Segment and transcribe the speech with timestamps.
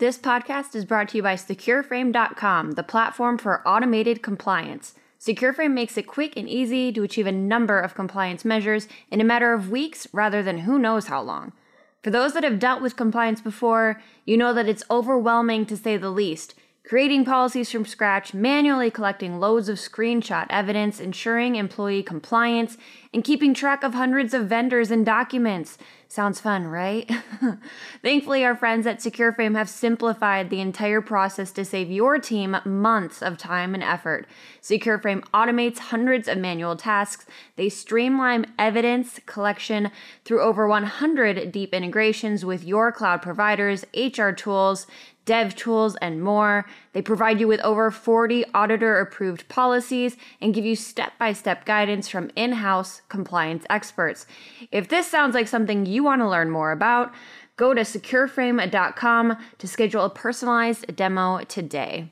[0.00, 4.94] This podcast is brought to you by SecureFrame.com, the platform for automated compliance.
[5.20, 9.24] SecureFrame makes it quick and easy to achieve a number of compliance measures in a
[9.24, 11.52] matter of weeks rather than who knows how long.
[12.02, 15.98] For those that have dealt with compliance before, you know that it's overwhelming to say
[15.98, 16.54] the least.
[16.82, 22.78] Creating policies from scratch, manually collecting loads of screenshot evidence, ensuring employee compliance,
[23.12, 25.76] and keeping track of hundreds of vendors and documents.
[26.10, 27.08] Sounds fun, right?
[28.02, 33.22] Thankfully, our friends at SecureFrame have simplified the entire process to save your team months
[33.22, 34.26] of time and effort.
[34.60, 37.26] SecureFrame automates hundreds of manual tasks.
[37.54, 39.92] They streamline evidence collection
[40.24, 44.88] through over 100 deep integrations with your cloud providers, HR tools,
[45.24, 46.66] dev tools, and more.
[46.92, 51.64] They provide you with over 40 auditor approved policies and give you step by step
[51.64, 54.26] guidance from in house compliance experts.
[54.70, 57.12] If this sounds like something you want to learn more about,
[57.56, 62.10] go to secureframe.com to schedule a personalized demo today.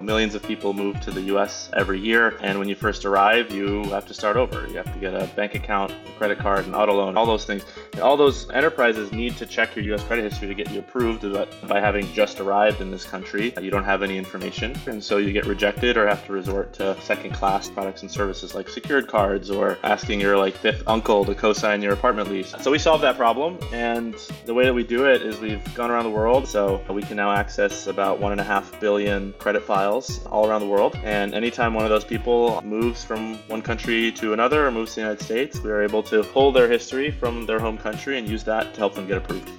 [0.00, 3.84] Millions of people move to the US every year, and when you first arrive, you
[3.90, 4.66] have to start over.
[4.66, 7.44] You have to get a bank account, a credit card, an auto loan, all those
[7.44, 7.64] things.
[8.00, 11.52] All those enterprises need to check your US credit history to get you approved, but
[11.68, 15.34] by having just arrived in this country, you don't have any information, and so you
[15.34, 19.50] get rejected or have to resort to second class products and services like secured cards
[19.50, 22.54] or asking your like fifth uncle to co-sign your apartment lease.
[22.62, 24.14] So we solved that problem, and
[24.46, 27.18] the way that we do it is we've gone around the world, so we can
[27.18, 30.96] now access about one and a half billion credit files all around the world.
[31.04, 34.96] And anytime one of those people moves from one country to another or moves to
[34.96, 38.28] the United States, we are able to pull their history from their home country and
[38.28, 39.50] use that to help them get approved.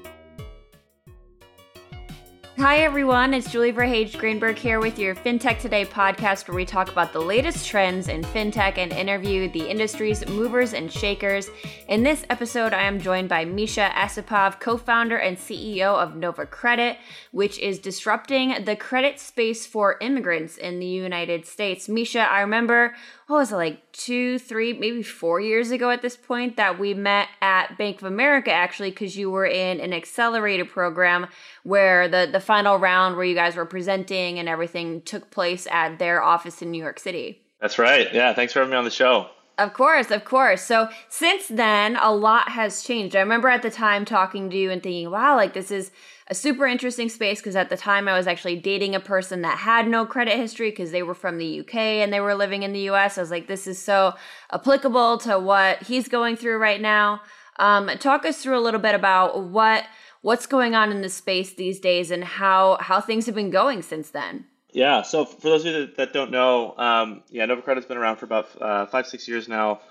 [2.62, 3.34] Hi, everyone.
[3.34, 7.20] It's Julie Verhage Greenberg here with your FinTech Today podcast, where we talk about the
[7.20, 11.50] latest trends in FinTech and interview the industry's movers and shakers.
[11.88, 16.46] In this episode, I am joined by Misha Esipov, co founder and CEO of Nova
[16.46, 16.98] Credit,
[17.32, 21.90] which is disrupting the credit space for immigrants in the United States.
[21.90, 22.94] Misha, I remember
[23.32, 26.94] what was it like two, three, maybe four years ago at this point that we
[26.94, 31.28] met at Bank of America actually because you were in an accelerator program
[31.64, 35.98] where the the final round where you guys were presenting and everything took place at
[35.98, 37.42] their office in New York City.
[37.62, 38.14] That's right.
[38.14, 39.30] Yeah, thanks for having me on the show.
[39.58, 40.64] Of course, of course.
[40.64, 43.16] So since then, a lot has changed.
[43.16, 45.92] I remember at the time talking to you and thinking, wow, like this is
[46.32, 49.58] a super interesting space because at the time I was actually dating a person that
[49.58, 52.72] had no credit history because they were from the UK and they were living in
[52.72, 53.18] the US.
[53.18, 54.14] I was like, this is so
[54.50, 57.22] applicable to what he's going through right now.
[57.60, 59.84] Um, talk us through a little bit about what
[60.22, 63.82] what's going on in the space these days and how how things have been going
[63.82, 64.46] since then.
[64.72, 68.16] Yeah, so for those of you that, don't know, um, yeah, Nova Credit's been around
[68.16, 69.82] for about uh, five six years now.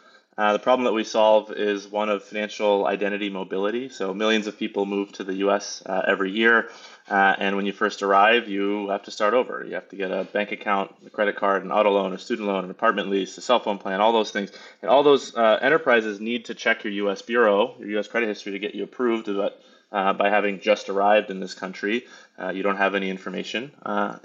[0.41, 3.91] Uh, the problem that we solve is one of financial identity mobility.
[3.91, 5.83] So millions of people move to the U.S.
[5.85, 6.71] Uh, every year,
[7.11, 9.63] uh, and when you first arrive, you have to start over.
[9.69, 12.49] You have to get a bank account, a credit card, an auto loan, a student
[12.49, 14.51] loan, an apartment lease, a cell phone plan, all those things.
[14.81, 17.21] And all those uh, enterprises need to check your U.S.
[17.21, 18.09] bureau, your U.S.
[18.09, 19.27] credit history to get you approved.
[19.27, 19.61] But
[19.93, 22.07] uh, by having just arrived in this country,
[22.39, 23.73] uh, you don't have any information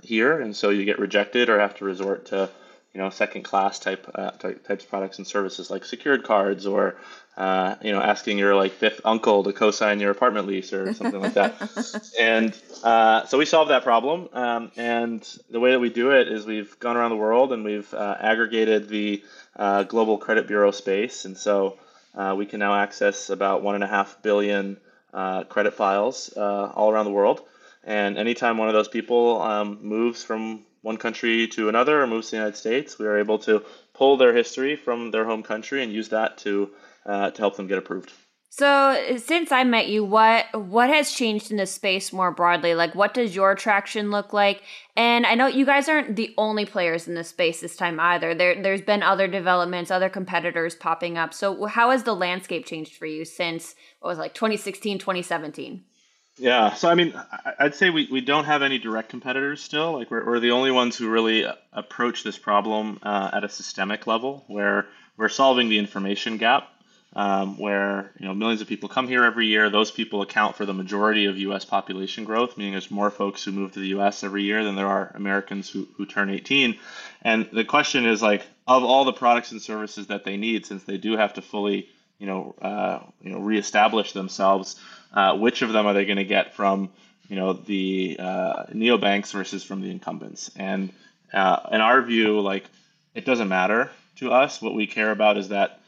[0.01, 2.49] here, and so you get rejected or have to resort to
[2.95, 6.95] you know second class type uh, types of products and services like secured cards or
[7.35, 11.21] uh, you know asking your like fifth uncle to co-sign your apartment lease or something
[11.21, 11.53] like that.
[12.19, 16.29] And uh, so we solved that problem um, and the way that we do it
[16.29, 19.21] is we've gone around the world and we've uh, aggregated the
[19.57, 21.25] uh, global credit bureau space.
[21.25, 21.77] And so
[22.15, 24.77] uh, we can now access about one and a half billion
[25.49, 27.41] credit files all around the world.
[27.83, 32.27] And anytime one of those people um, moves from one country to another or moves
[32.27, 33.65] to the United States, we are able to
[33.95, 36.69] pull their history from their home country and use that to
[37.07, 38.13] uh, to help them get approved.
[38.49, 42.75] So, since I met you, what what has changed in the space more broadly?
[42.75, 44.61] Like, what does your traction look like?
[44.95, 48.35] And I know you guys aren't the only players in this space this time either.
[48.35, 51.33] There, there's been other developments, other competitors popping up.
[51.33, 55.83] So, how has the landscape changed for you since what was like 2016, 2017?
[56.37, 57.13] Yeah, so I mean,
[57.59, 59.93] I'd say we, we don't have any direct competitors still.
[59.93, 64.05] Like we're, we're the only ones who really approach this problem uh, at a systemic
[64.05, 64.85] level, where
[65.15, 66.67] we're solving the information gap,
[67.15, 69.69] um, where you know millions of people come here every year.
[69.69, 71.63] Those people account for the majority of U.S.
[71.63, 74.21] population growth, meaning there's more folks who move to the U.S.
[74.21, 76.77] every year than there are Americans who, who turn 18.
[77.21, 80.83] And the question is like, of all the products and services that they need, since
[80.83, 81.87] they do have to fully
[82.19, 84.75] you know uh, you know reestablish themselves
[85.15, 86.89] uh, which of them are they going to get from
[87.29, 90.51] you know the uh, neobanks versus from the incumbents?
[90.55, 90.91] And
[91.33, 92.65] uh, in our view like
[93.13, 94.61] it doesn't matter to us.
[94.61, 95.79] What we care about is that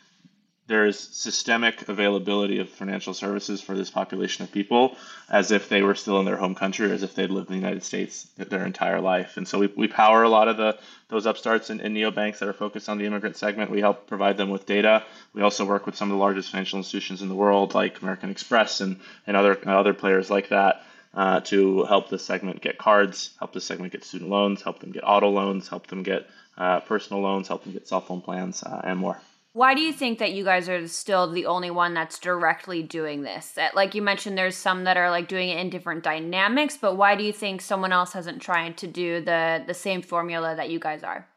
[0.67, 4.97] there is systemic availability of financial services for this population of people
[5.29, 7.59] as if they were still in their home country as if they'd lived in the
[7.59, 9.37] United States their entire life.
[9.37, 10.77] And so we, we power a lot of the
[11.09, 13.71] those upstarts and, and neobanks that are focused on the immigrant segment.
[13.71, 15.03] We help provide them with data.
[15.33, 18.29] We also work with some of the largest financial institutions in the world, like American
[18.29, 20.83] Express and, and other other players like that.
[21.13, 24.91] Uh, to help this segment get cards, help this segment get student loans, help them
[24.91, 28.61] get auto loans, help them get uh, personal loans, help them get cell phone plans,
[28.61, 29.19] uh, and more.
[29.57, 33.23] Why do you think that you guys are still the only one that's directly doing
[33.23, 33.57] this?
[33.73, 37.15] Like you mentioned, there's some that are like doing it in different dynamics, but why
[37.15, 40.77] do you think someone else hasn't tried to do the the same formula that you
[40.77, 41.27] guys are?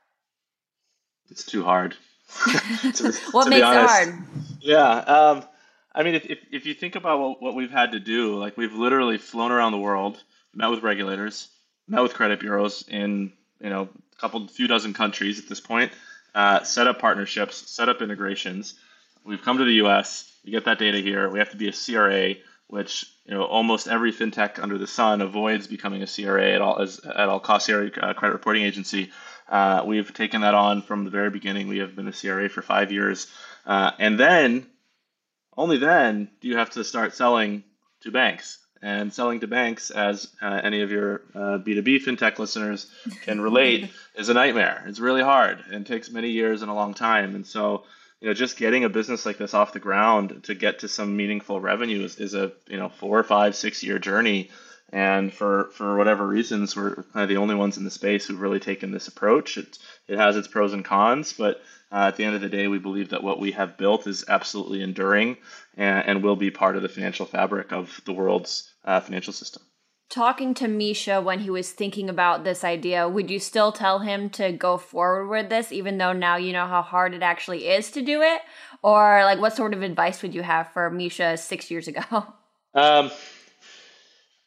[1.31, 1.96] It's too hard.
[2.93, 4.14] to, what to makes it hard?
[4.61, 4.99] Yeah.
[4.99, 5.44] Um,
[5.94, 8.58] I mean, if, if, if you think about what, what we've had to do, like
[8.58, 11.49] we've literally flown around the world, met with regulators,
[11.88, 13.32] met with credit bureaus in
[13.62, 15.90] you know a couple few dozen countries at this point
[16.34, 18.74] uh, set up partnerships, set up integrations.
[19.24, 20.32] We've come to the U.S.
[20.44, 21.28] We get that data here.
[21.28, 22.34] We have to be a CRA,
[22.68, 26.80] which you know almost every fintech under the sun avoids becoming a CRA at all
[26.80, 29.10] as at all cost CRA uh, credit reporting agency.
[29.48, 31.68] Uh, we've taken that on from the very beginning.
[31.68, 33.26] We have been a CRA for five years,
[33.66, 34.66] uh, and then
[35.56, 37.64] only then do you have to start selling
[38.02, 38.58] to banks.
[38.82, 42.90] And selling to banks, as uh, any of your uh, B2B fintech listeners
[43.24, 44.84] can relate, is a nightmare.
[44.86, 47.34] It's really hard and takes many years and a long time.
[47.34, 47.84] And so,
[48.20, 51.14] you know, just getting a business like this off the ground to get to some
[51.14, 54.50] meaningful revenue is, is a, you know, four or five, six year journey.
[54.92, 58.40] And for, for whatever reasons, we're kind of the only ones in the space who've
[58.40, 59.56] really taken this approach.
[59.56, 59.78] It,
[60.08, 62.78] it has its pros and cons, but uh, at the end of the day, we
[62.78, 65.37] believe that what we have built is absolutely enduring
[65.76, 69.62] and, and will be part of the financial fabric of the world's uh, financial system.
[70.08, 74.28] Talking to Misha when he was thinking about this idea, would you still tell him
[74.31, 77.92] to go forward with this, even though now you know how hard it actually is
[77.92, 78.40] to do it?
[78.82, 82.26] Or, like, what sort of advice would you have for Misha six years ago?
[82.75, 83.12] Um,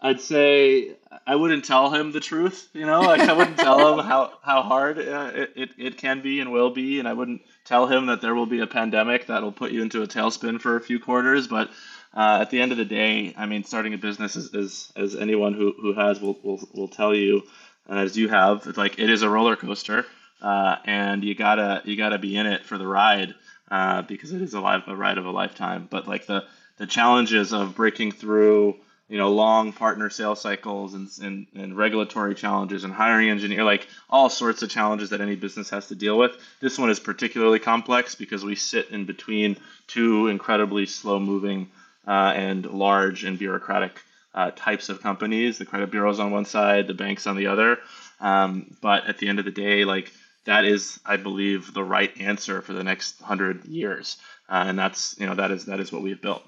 [0.04, 4.06] I'd say I wouldn't tell him the truth, you know, like I wouldn't tell him
[4.06, 7.00] how, how hard uh, it, it, it can be and will be.
[7.00, 10.04] And I wouldn't tell him that there will be a pandemic that'll put you into
[10.04, 11.48] a tailspin for a few quarters.
[11.48, 11.70] But
[12.14, 15.16] uh, at the end of the day, I mean, starting a business is, is as
[15.16, 17.44] anyone who, who has will, will, will tell you,
[17.88, 20.06] and as you have, it's like it is a roller coaster.
[20.42, 23.34] Uh, and you gotta you gotta be in it for the ride
[23.72, 25.88] uh, because it is a, life, a ride of a lifetime.
[25.90, 26.44] But like the
[26.78, 28.76] the challenges of breaking through
[29.13, 33.88] you know long partner sales cycles and, and, and regulatory challenges and hiring engineer like
[34.10, 36.31] all sorts of challenges that any business has to deal with.
[36.62, 41.69] This one is particularly complex because we sit in between two incredibly slow moving
[42.07, 44.01] uh, and large and bureaucratic
[44.33, 47.77] uh, types of companies the credit bureaus on one side the banks on the other.
[48.19, 50.12] Um, but at the end of the day like
[50.45, 54.18] that is i believe the right answer for the next 100 years.
[54.50, 56.44] Uh, and that's you know that is that is what we've built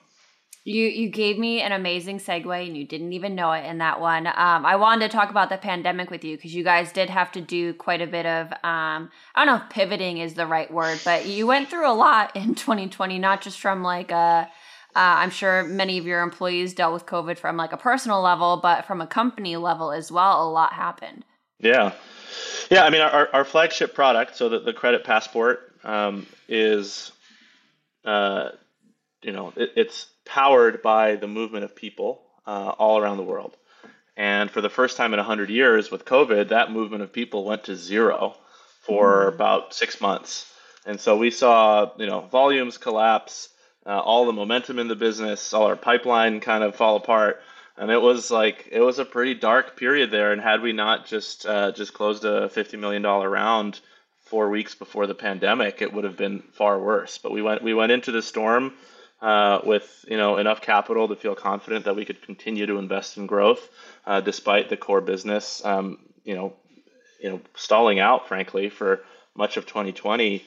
[0.66, 4.02] you you gave me an amazing segue and you didn't even know it in that
[4.02, 4.26] one.
[4.26, 7.32] Um, I wanted to talk about the pandemic with you because you guys did have
[7.34, 10.72] to do quite a bit of um, I don't know if pivoting is the right
[10.72, 14.50] word, but you went through a lot in 2020, not just from like a
[14.96, 18.58] uh, I'm sure many of your employees dealt with COVID from like a personal level,
[18.58, 21.26] but from a company level as well, a lot happened.
[21.60, 21.92] Yeah,
[22.72, 22.86] yeah.
[22.86, 27.12] I mean, our, our flagship product, so that the credit passport um, is,
[28.06, 28.52] uh,
[29.26, 33.58] you know, it, it's powered by the movement of people uh, all around the world.
[34.16, 37.66] And for the first time in 100 years with COVID, that movement of people went
[37.66, 38.36] to zero
[38.82, 39.36] for mm-hmm.
[39.36, 40.52] about six months.
[40.86, 43.50] And so we saw, you know, volumes collapse,
[43.86, 47.42] uh, all the momentum in the business, all our pipeline kind of fall apart.
[47.78, 50.32] And it was like it was a pretty dark period there.
[50.32, 53.82] And had we not just uh, just closed a fifty million dollar round
[54.22, 57.18] four weeks before the pandemic, it would have been far worse.
[57.18, 58.74] But we went we went into the storm
[59.22, 63.18] uh, with you know enough capital to feel confident that we could continue to invest
[63.18, 63.70] in growth
[64.06, 66.54] uh, despite the core business um, you know
[67.22, 69.02] you know stalling out frankly for
[69.36, 70.46] much of 2020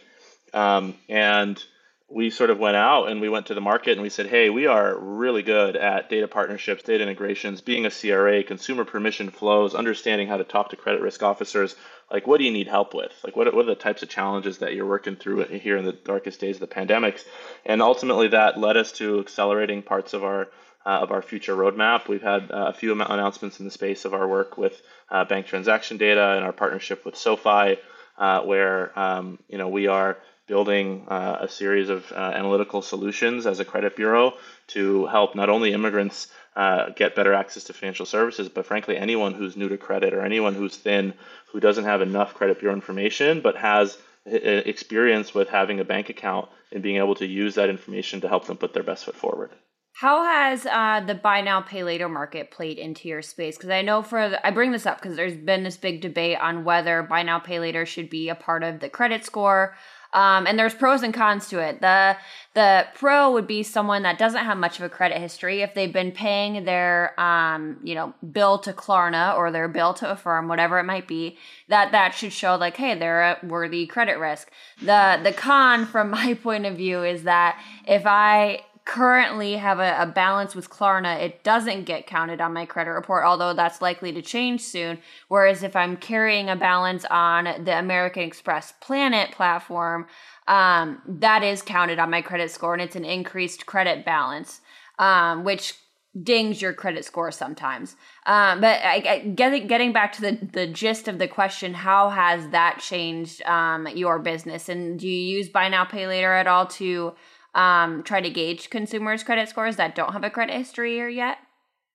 [0.54, 1.62] um, and
[2.10, 4.48] we sort of went out and we went to the market and we said, hey,
[4.48, 9.74] we are really good at data partnerships, data integrations, being a CRA, consumer permission flows,
[9.74, 11.76] understanding how to talk to credit risk officers.
[12.10, 13.12] Like, what do you need help with?
[13.22, 15.92] Like, what, what are the types of challenges that you're working through here in the
[15.92, 17.24] darkest days of the pandemics?
[17.66, 20.48] And ultimately, that led us to accelerating parts of our
[20.86, 22.08] uh, of our future roadmap.
[22.08, 25.46] We've had uh, a few announcements in the space of our work with uh, bank
[25.46, 27.76] transaction data and our partnership with SoFi,
[28.16, 33.46] uh, where um, you know we are building uh, a series of uh, analytical solutions
[33.46, 34.32] as a credit bureau
[34.68, 39.32] to help not only immigrants uh, get better access to financial services, but frankly, anyone
[39.32, 41.14] who's new to credit or anyone who's thin,
[41.52, 43.96] who doesn't have enough credit bureau information, but has
[44.26, 48.46] experience with having a bank account and being able to use that information to help
[48.46, 49.50] them put their best foot forward.
[49.94, 53.56] How has uh, the buy now pay later market played into your space?
[53.56, 56.38] Because I know for the, I bring this up because there's been this big debate
[56.40, 59.76] on whether buy now pay later should be a part of the credit score.
[60.12, 61.80] Um, and there's pros and cons to it.
[61.80, 62.16] The
[62.54, 65.60] the pro would be someone that doesn't have much of a credit history.
[65.60, 70.10] If they've been paying their um, you know bill to Klarna or their bill to
[70.10, 71.36] Affirm, whatever it might be,
[71.68, 74.50] that that should show like, hey, they're a worthy credit risk.
[74.80, 79.98] The the con from my point of view is that if I currently have a,
[80.00, 84.12] a, balance with Klarna, it doesn't get counted on my credit report, although that's likely
[84.12, 84.98] to change soon.
[85.28, 90.06] Whereas if I'm carrying a balance on the American Express Plan It platform,
[90.46, 94.62] um, that is counted on my credit score and it's an increased credit balance,
[94.98, 95.74] um, which
[96.22, 97.94] dings your credit score sometimes.
[98.24, 102.08] Um, but I, I, getting getting back to the the gist of the question, how
[102.08, 104.70] has that changed um, your business?
[104.70, 107.12] And do you use buy now pay later at all to
[107.58, 111.38] um, try to gauge consumers' credit scores that don't have a credit history here yet?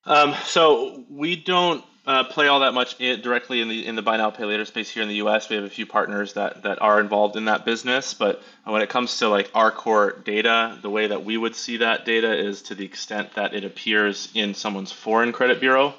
[0.06, 4.02] Um, so we don't uh, play all that much in, directly in the in the
[4.02, 5.50] buy now pay later space here in the U.S.
[5.50, 8.90] We have a few partners that that are involved in that business, but when it
[8.90, 12.62] comes to like our core data, the way that we would see that data is
[12.64, 15.96] to the extent that it appears in someone's foreign credit bureau,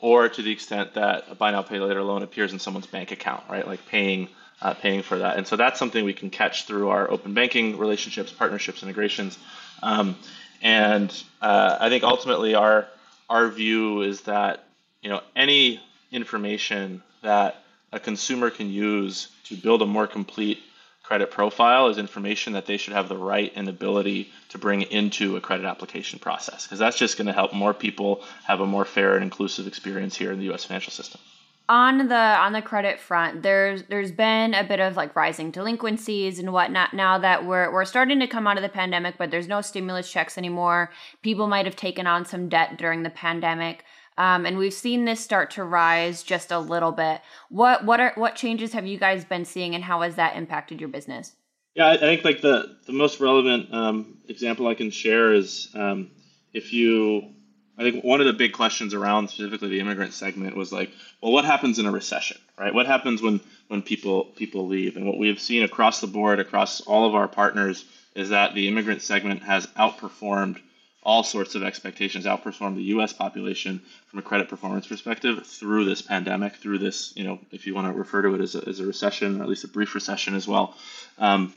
[0.00, 3.10] or to the extent that a buy now pay later loan appears in someone's bank
[3.10, 3.66] account, right?
[3.66, 4.28] Like paying
[4.62, 5.36] uh, paying for that.
[5.36, 9.36] And so that's something we can catch through our open banking relationships, partnerships, integrations.
[9.82, 10.16] Um,
[10.62, 12.86] and uh, I think ultimately our
[13.28, 14.64] our view is that
[15.02, 15.80] you know any
[16.12, 17.56] information that
[17.92, 20.60] a consumer can use to build a more complete
[21.02, 25.36] credit profile is information that they should have the right and ability to bring into
[25.36, 28.84] a credit application process because that's just going to help more people have a more
[28.84, 31.20] fair and inclusive experience here in the US financial system
[31.68, 36.38] on the on the credit front, there's there's been a bit of like rising delinquencies
[36.38, 39.48] and whatnot now that we're we're starting to come out of the pandemic, but there's
[39.48, 40.90] no stimulus checks anymore.
[41.22, 43.84] People might have taken on some debt during the pandemic.
[44.18, 47.22] Um, and we've seen this start to rise just a little bit.
[47.48, 50.80] What what are what changes have you guys been seeing, and how has that impacted
[50.80, 51.34] your business?
[51.74, 56.10] Yeah, I, think like the the most relevant um, example I can share is um,
[56.52, 57.32] if you
[57.78, 61.32] I think one of the big questions around specifically the immigrant segment was like, well,
[61.32, 62.74] what happens in a recession, right?
[62.74, 64.96] What happens when when people people leave?
[64.96, 68.54] And what we have seen across the board, across all of our partners, is that
[68.54, 70.60] the immigrant segment has outperformed
[71.02, 73.12] all sorts of expectations, outperformed the U.S.
[73.12, 77.74] population from a credit performance perspective through this pandemic, through this, you know, if you
[77.74, 79.94] want to refer to it as a, as a recession, or at least a brief
[79.94, 80.76] recession as well.
[81.18, 81.52] Um,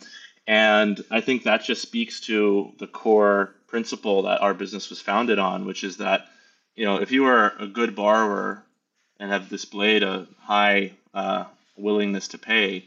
[0.47, 5.39] and I think that just speaks to the core principle that our business was founded
[5.39, 6.27] on, which is that
[6.75, 8.63] you know if you are a good borrower
[9.19, 11.45] and have displayed a high uh,
[11.77, 12.85] willingness to pay,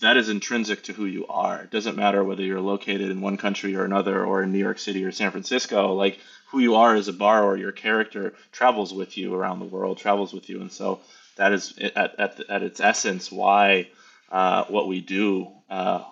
[0.00, 1.62] that is intrinsic to who you are.
[1.62, 4.78] It doesn't matter whether you're located in one country or another, or in New York
[4.78, 5.94] City or San Francisco.
[5.94, 6.18] Like
[6.50, 10.32] who you are as a borrower, your character travels with you around the world, travels
[10.32, 11.00] with you, and so
[11.36, 13.88] that is at at, at its essence why
[14.32, 15.48] uh, what we do.
[15.70, 16.02] Uh,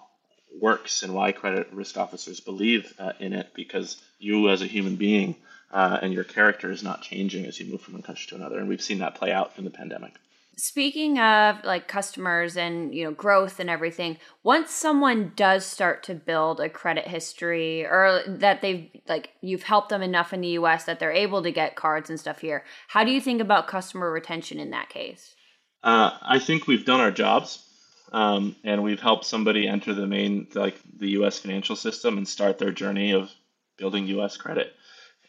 [0.60, 4.96] works and why credit risk officers believe uh, in it because you as a human
[4.96, 5.36] being
[5.72, 8.58] uh, and your character is not changing as you move from one country to another.
[8.58, 10.14] And we've seen that play out in the pandemic.
[10.56, 16.14] Speaking of like customers and you know growth and everything once someone does start to
[16.14, 20.84] build a credit history or that they've like you've helped them enough in the us
[20.84, 24.12] that they're able to get cards and stuff here how do you think about customer
[24.12, 25.34] retention in that case?
[25.82, 27.68] Uh, i think we've done our jobs
[28.14, 31.40] um, and we've helped somebody enter the main like the U.S.
[31.40, 33.28] financial system and start their journey of
[33.76, 34.36] building U.S.
[34.36, 34.72] credit,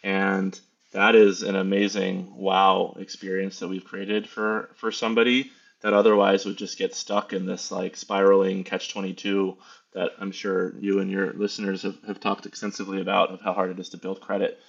[0.03, 0.57] and
[0.91, 5.51] that is an amazing wow experience that we've created for for somebody
[5.81, 9.57] that otherwise would just get stuck in this like spiraling catch 22
[9.95, 13.71] that I'm sure you and your listeners have, have talked extensively about of how hard
[13.71, 14.59] it is to build credit.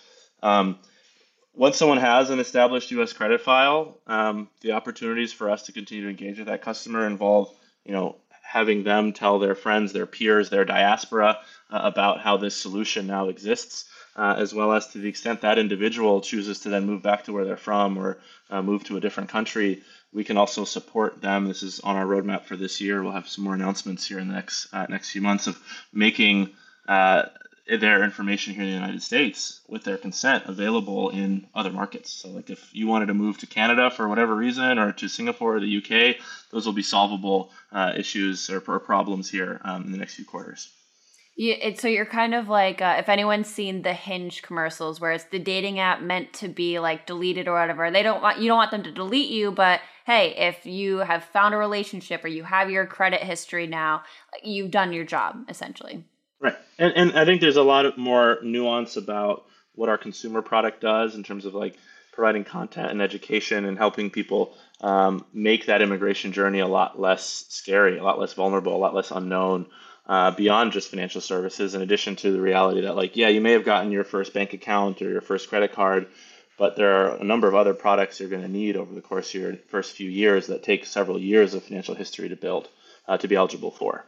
[0.43, 0.79] Um,
[1.53, 3.13] once someone has an established U.S.
[3.13, 7.55] credit file, um, the opportunities for us to continue to engage with that customer involve
[7.87, 11.39] you know, having them tell their friends, their peers, their diaspora
[11.71, 15.59] uh, about how this solution now exists, uh, as well as to the extent that
[15.59, 18.19] individual chooses to then move back to where they're from or
[18.51, 19.83] uh, move to a different country.
[20.13, 21.47] We can also support them.
[21.47, 23.03] This is on our roadmap for this year.
[23.03, 25.59] We'll have some more announcements here in the next uh, next few months of
[25.93, 26.51] making
[26.89, 27.25] uh,
[27.69, 32.13] their information here in the United States with their consent available in other markets.
[32.13, 35.57] So, like if you wanted to move to Canada for whatever reason, or to Singapore
[35.57, 36.17] or the UK,
[36.51, 40.25] those will be solvable uh, issues or, or, problems here um, in the next few
[40.25, 40.69] quarters.
[41.37, 45.13] Yeah, it, so you're kind of like uh, if anyone's seen the Hinge commercials, where
[45.13, 47.91] it's the dating app meant to be like deleted or whatever.
[47.91, 51.25] They don't want you don't want them to delete you, but hey, if you have
[51.25, 54.05] found a relationship or you have your credit history now,
[54.45, 56.05] you've done your job essentially.
[56.41, 60.43] Right, and and I think there's a lot of more nuance about what our consumer
[60.43, 61.77] product does in terms of like
[62.13, 67.45] providing content and education and helping people um, make that immigration journey a lot less
[67.49, 69.67] scary, a lot less vulnerable, a lot less unknown.
[70.07, 73.51] Uh, beyond just financial services, in addition to the reality that, like, yeah, you may
[73.51, 76.07] have gotten your first bank account or your first credit card,
[76.57, 79.35] but there are a number of other products you're going to need over the course
[79.35, 82.69] of your first few years that take several years of financial history to build
[83.09, 84.05] uh, to be eligible for.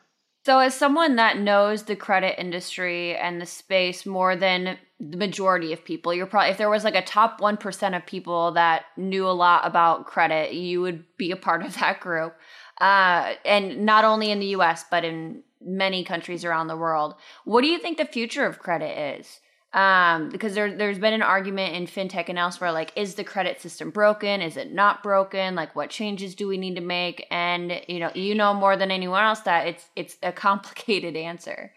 [0.48, 5.74] So, as someone that knows the credit industry and the space more than the majority
[5.74, 9.28] of people, you're probably, if there was like a top 1% of people that knew
[9.28, 12.34] a lot about credit, you would be a part of that group.
[12.80, 17.16] Uh, and not only in the US, but in many countries around the world.
[17.44, 19.40] What do you think the future of credit is?
[19.72, 23.60] Um, because there there's been an argument in fintech and elsewhere like is the credit
[23.60, 27.80] system broken is it not broken like what changes do we need to make and
[27.86, 31.70] you know you know more than anyone else that it's it's a complicated answer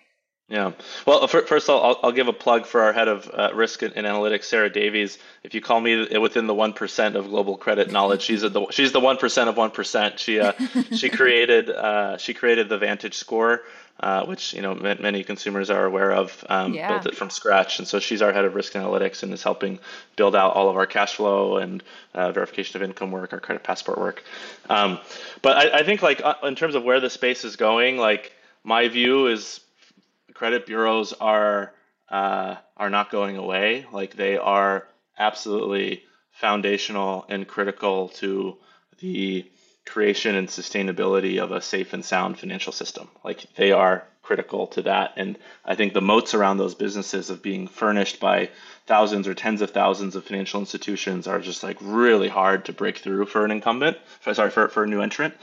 [0.51, 0.73] yeah.
[1.07, 3.83] Well, first of all, I'll, I'll give a plug for our head of uh, risk
[3.83, 5.17] and analytics, Sarah Davies.
[5.43, 8.91] If you call me within the one percent of global credit knowledge, she's the she's
[8.91, 10.19] the one percent of one percent.
[10.19, 10.51] She uh,
[10.93, 13.61] she created uh, she created the Vantage Score,
[14.01, 16.43] uh, which you know many consumers are aware of.
[16.49, 16.89] Um, yeah.
[16.89, 19.79] Built it from scratch, and so she's our head of risk analytics and is helping
[20.15, 23.63] build out all of our cash flow and uh, verification of income work, our credit
[23.63, 24.23] passport work.
[24.69, 24.99] Um,
[25.41, 28.31] but I, I think like uh, in terms of where the space is going, like
[28.63, 29.61] my view is
[30.33, 31.73] credit bureaus are
[32.09, 33.85] uh, are not going away.
[33.91, 38.57] Like they are absolutely foundational and critical to
[38.99, 39.45] the
[39.85, 43.09] creation and sustainability of a safe and sound financial system.
[43.23, 45.13] Like they are critical to that.
[45.17, 48.49] And I think the moats around those businesses of being furnished by
[48.85, 52.99] thousands or tens of thousands of financial institutions are just like really hard to break
[52.99, 53.97] through for an incumbent.
[54.31, 55.33] Sorry, for, for a new entrant.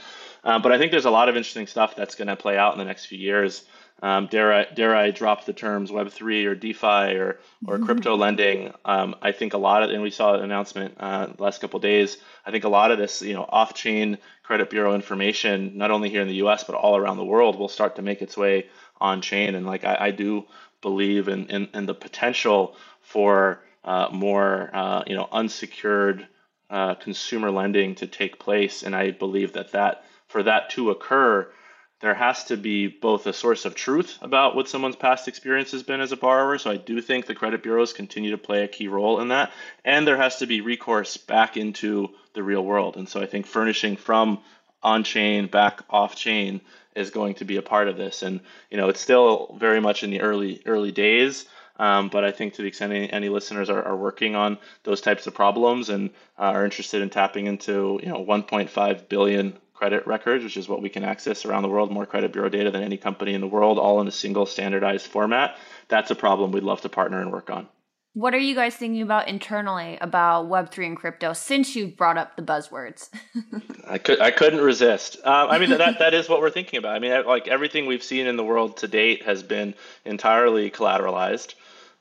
[0.43, 2.73] Uh, but I think there's a lot of interesting stuff that's going to play out
[2.73, 3.65] in the next few years.
[4.01, 7.85] Um, dare I dare I drop the terms Web three or DeFi or or mm-hmm.
[7.85, 8.73] crypto lending?
[8.85, 12.17] Um, I think a lot of and we saw an announcement uh, last couple days.
[12.45, 16.09] I think a lot of this you know off chain credit bureau information, not only
[16.09, 16.63] here in the U.S.
[16.63, 18.67] but all around the world, will start to make its way
[18.99, 19.53] on chain.
[19.55, 20.45] And like I, I do
[20.81, 26.27] believe in, in, in the potential for uh, more uh, you know unsecured
[26.69, 31.51] uh, consumer lending to take place, and I believe that that for that to occur
[31.99, 35.83] there has to be both a source of truth about what someone's past experience has
[35.83, 36.57] been as a borrower.
[36.57, 39.51] So I do think the credit bureaus continue to play a key role in that.
[39.83, 42.95] And there has to be recourse back into the real world.
[42.95, 44.39] And so I think furnishing from
[44.81, 46.61] on chain back off chain
[46.95, 48.23] is going to be a part of this.
[48.23, 48.39] And,
[48.71, 51.45] you know, it's still very much in the early, early days.
[51.77, 54.99] Um, but I think to the extent any, any listeners are, are, working on those
[54.99, 60.05] types of problems and uh, are interested in tapping into, you know, 1.5 billion credit
[60.05, 62.83] records, which is what we can access around the world, more credit bureau data than
[62.83, 65.55] any company in the world, all in a single standardized format.
[65.87, 67.69] That's a problem we'd love to partner and work on.
[68.13, 72.35] What are you guys thinking about internally about Web3 and crypto since you brought up
[72.35, 73.09] the buzzwords?
[73.87, 75.15] I, could, I couldn't resist.
[75.23, 76.93] Uh, I mean, that, that is what we're thinking about.
[76.93, 81.53] I mean, like everything we've seen in the world to date has been entirely collateralized.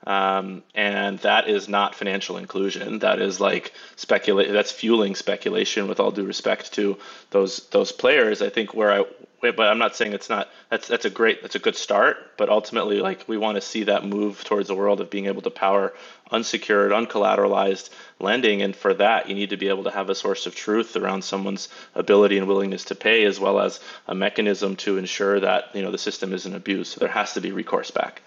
[0.07, 3.01] Um, and that is not financial inclusion.
[3.01, 4.53] That is like speculate.
[4.53, 5.89] That's fueling speculation.
[5.89, 6.99] With all due respect to
[7.31, 9.05] those those players, I think where I,
[9.41, 10.49] but I'm not saying it's not.
[10.71, 11.43] That's that's a great.
[11.43, 12.39] That's a good start.
[12.39, 15.43] But ultimately, like we want to see that move towards a world of being able
[15.43, 15.93] to power
[16.31, 18.63] unsecured, uncollateralized lending.
[18.63, 21.25] And for that, you need to be able to have a source of truth around
[21.25, 25.83] someone's ability and willingness to pay, as well as a mechanism to ensure that you
[25.83, 26.93] know the system isn't abused.
[26.93, 28.23] So there has to be recourse back.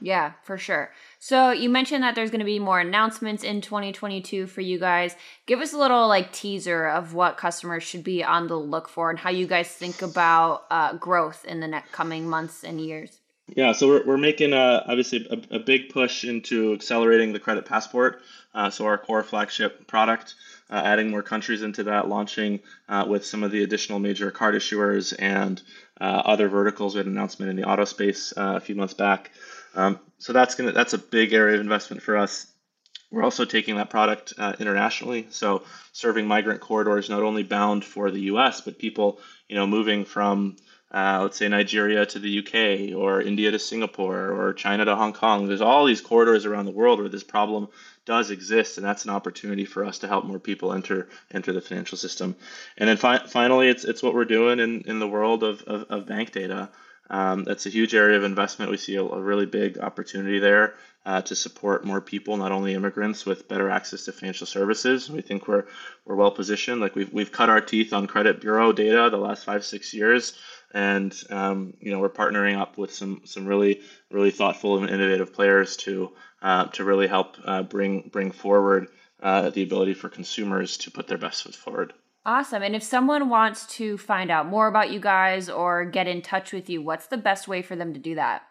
[0.00, 0.92] Yeah, for sure.
[1.18, 5.14] So you mentioned that there's going to be more announcements in 2022 for you guys.
[5.46, 9.10] Give us a little like teaser of what customers should be on the look for
[9.10, 13.20] and how you guys think about uh, growth in the next coming months and years.
[13.56, 17.66] Yeah, so we're, we're making a, obviously a, a big push into accelerating the credit
[17.66, 18.22] passport.
[18.54, 20.34] Uh, so our core flagship product,
[20.70, 24.54] uh, adding more countries into that, launching uh, with some of the additional major card
[24.54, 25.60] issuers and
[26.00, 26.94] uh, other verticals.
[26.94, 29.30] We had an announcement in the auto space uh, a few months back.
[29.74, 32.46] Um, so that's gonna that's a big area of investment for us.
[33.10, 38.10] We're also taking that product uh, internationally, so serving migrant corridors not only bound for
[38.10, 38.60] the U.S.
[38.60, 40.56] but people you know moving from
[40.92, 45.12] uh, let's say Nigeria to the UK or India to Singapore or China to Hong
[45.12, 45.46] Kong.
[45.46, 47.68] There's all these corridors around the world where this problem
[48.06, 51.60] does exist, and that's an opportunity for us to help more people enter enter the
[51.60, 52.34] financial system.
[52.76, 55.86] And then fi- finally, it's it's what we're doing in, in the world of, of,
[55.90, 56.70] of bank data.
[57.10, 58.70] Um, that's a huge area of investment.
[58.70, 62.74] We see a, a really big opportunity there uh, to support more people, not only
[62.74, 65.10] immigrants, with better access to financial services.
[65.10, 65.64] We think we're
[66.04, 66.80] we're well positioned.
[66.80, 70.38] Like we've we've cut our teeth on credit bureau data the last five six years,
[70.72, 75.32] and um, you know we're partnering up with some some really really thoughtful and innovative
[75.32, 78.86] players to uh, to really help uh, bring bring forward
[79.20, 81.92] uh, the ability for consumers to put their best foot forward.
[82.24, 82.62] Awesome.
[82.62, 86.52] And if someone wants to find out more about you guys or get in touch
[86.52, 88.42] with you, what's the best way for them to do that?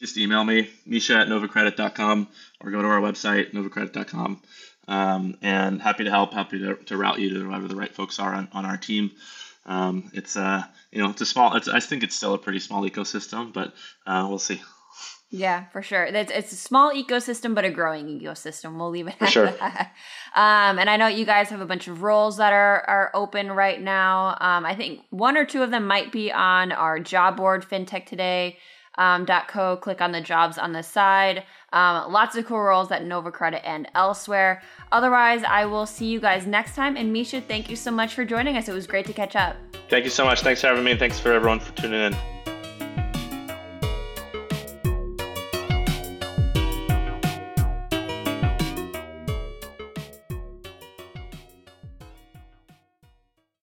[0.00, 2.28] Just email me, Misha at novacredit.com,
[2.60, 4.40] or go to our website, novacredit.com.
[4.86, 8.18] Um, and happy to help, happy to, to route you to whoever the right folks
[8.18, 9.10] are on, on our team.
[9.66, 11.54] Um, it's uh, you know, it's a small.
[11.56, 13.74] It's, I think it's still a pretty small ecosystem, but
[14.06, 14.62] uh, we'll see.
[15.30, 16.04] Yeah, for sure.
[16.04, 18.78] It's, it's a small ecosystem, but a growing ecosystem.
[18.78, 19.50] We'll leave it for at sure.
[19.50, 19.92] that.
[20.34, 23.52] Um, and I know you guys have a bunch of roles that are, are open
[23.52, 24.36] right now.
[24.40, 28.06] Um, I think one or two of them might be on our job board, FinTech
[28.06, 28.58] Today.
[28.96, 29.76] Um, .co.
[29.76, 31.44] Click on the jobs on the side.
[31.72, 34.60] Um, lots of cool roles at Nova Credit and elsewhere.
[34.90, 36.96] Otherwise, I will see you guys next time.
[36.96, 38.68] And Misha, thank you so much for joining us.
[38.68, 39.54] It was great to catch up.
[39.88, 40.40] Thank you so much.
[40.40, 42.37] Thanks for having me, and thanks for everyone for tuning in.